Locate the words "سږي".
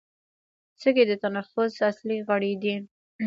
0.81-1.03